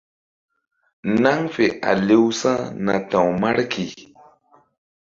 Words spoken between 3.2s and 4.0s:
Marki.